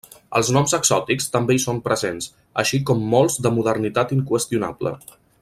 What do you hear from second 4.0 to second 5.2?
inqüestionable.